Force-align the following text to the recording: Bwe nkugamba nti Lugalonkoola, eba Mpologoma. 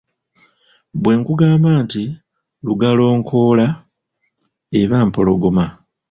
Bwe 1.01 1.13
nkugamba 1.19 1.69
nti 1.83 2.03
Lugalonkoola, 2.65 3.67
eba 4.81 4.97
Mpologoma. 5.07 5.65